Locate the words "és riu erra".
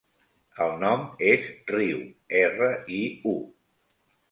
1.33-2.73